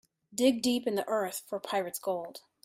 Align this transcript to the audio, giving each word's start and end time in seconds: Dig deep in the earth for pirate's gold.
Dig 0.33 0.63
deep 0.63 0.87
in 0.87 0.95
the 0.95 1.07
earth 1.07 1.43
for 1.47 1.59
pirate's 1.59 1.99
gold. 1.99 2.39